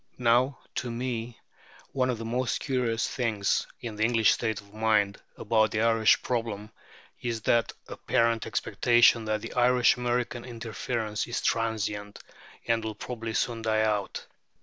[0.17, 1.39] Now, to me,
[1.91, 6.23] one of the most curious things in the English state of mind about the Irish
[6.23, 6.71] problem
[7.21, 12.17] is the apparent expectation that this Irish American interference is transient,
[12.65, 14.25] and will probably soon die out.